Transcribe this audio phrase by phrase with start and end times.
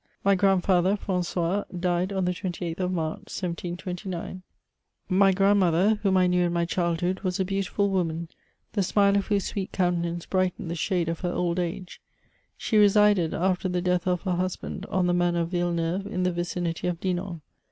[0.23, 4.41] My grandfather, Fran9ois, died on the 28th of March, 1729;
[5.07, 8.27] my grandmother, whom I knew in my childhood, was a beautiful woman,
[8.73, 12.01] the smile of whose sweet countenance brightened the shade of her old age.
[12.57, 16.31] She resided, after the death of her husband, on the Manor of Villeneuve, in the
[16.33, 17.41] vicinity of Dinan.